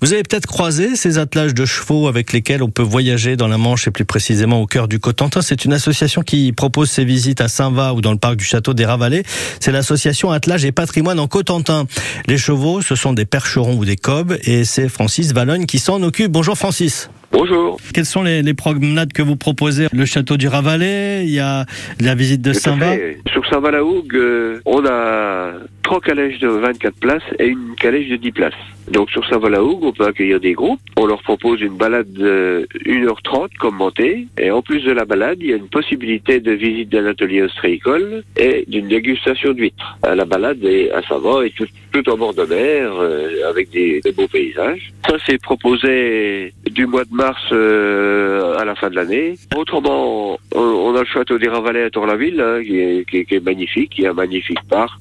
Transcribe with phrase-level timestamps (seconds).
[0.00, 3.58] Vous avez peut-être croisé ces attelages de chevaux avec lesquels on peut voyager dans la
[3.58, 5.42] Manche et plus précisément au cœur du Cotentin.
[5.42, 8.74] C'est une association qui propose ces visites à Saint-Va ou dans le parc du château
[8.74, 9.24] des Ravalets.
[9.58, 11.86] C'est l'association Attelage et Patrimoine en Cotentin.
[12.28, 16.00] Les chevaux, ce sont des percherons ou des cobs et c'est Francis Valogne qui s'en
[16.04, 16.30] occupe.
[16.30, 17.10] Bonjour Francis.
[17.30, 17.78] Bonjour.
[17.92, 21.66] Quelles sont les, les, promenades que vous proposez Le château du Ravalet, il y a
[22.00, 22.94] la visite de Saint-Va.
[23.30, 25.52] Sur Saint-Va-la-Hougue, euh, on a
[25.82, 28.54] trois calèches de 24 places et une calèche de 10 places.
[28.90, 30.80] Donc sur Saint-Va-la-Hougue, on peut accueillir des groupes.
[30.96, 34.26] On leur propose une balade de 1h30 commentée.
[34.38, 37.42] Et en plus de la balade, il y a une possibilité de visite d'un atelier
[37.42, 39.98] ostréicole et d'une dégustation d'huîtres.
[40.02, 44.00] La balade est à Saint-Va et tout, tout en bord de mer euh, avec des,
[44.02, 44.92] des, beaux paysages.
[45.08, 49.34] Ça, c'est proposé du mois de mars euh, à la fin de l'année.
[49.56, 53.44] Autrement, on, a le château des Ravalais à Tour-la-Ville, hein, qui, est, qui, qui, est,
[53.44, 54.98] magnifique, qui a un magnifique parc,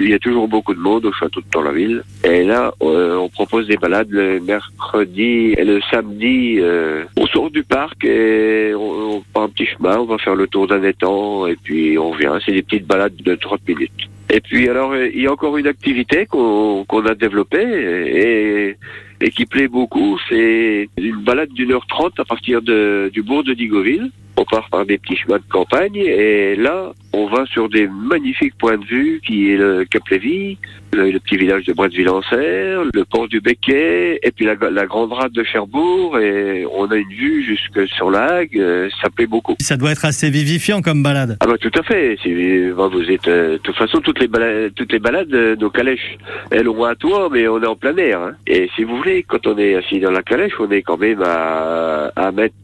[0.00, 2.02] il y a toujours beaucoup de monde au château de Tour-la-Ville.
[2.24, 6.58] Et là, euh, on propose des balades le mercredi et le samedi.
[6.60, 10.46] Euh, on sort du parc et on, prend un petit chemin, on va faire le
[10.46, 12.38] tour d'un étang et puis on vient.
[12.44, 14.08] C'est des petites balades de 30 minutes.
[14.30, 18.76] Et puis alors, il y a encore une activité qu'on qu a développée
[19.20, 22.77] et, qui plaît beaucoup, c'est une balade d'une heure trente à partir de,
[23.12, 24.10] du bourg de Digoville.
[24.36, 28.56] On part par des petits chemins de campagne et là, on va sur des magnifiques
[28.58, 30.56] points de vue qui est le Cap Lévy,
[30.92, 35.12] le, le petit village de Bretteville-en-Serre, le port du Becquet et puis la, la, grande
[35.12, 38.62] rade de Cherbourg et on a une vue jusque sur la Hague,
[39.02, 39.56] ça plaît beaucoup.
[39.60, 41.36] Ça doit être assez vivifiant comme balade.
[41.40, 44.92] Ah bah tout à fait, vous êtes euh, de toute façon toutes les balades, toutes
[44.92, 46.18] les balades euh, nos calèches,
[46.50, 48.32] elles ont un toit mais on est en plein air hein.
[48.46, 51.22] et si vous voulez quand on est assis dans la calèche, on est quand même
[51.22, 52.54] à, à mètre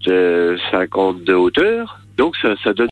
[0.71, 2.83] 50 de hauteur donc ça, ça donne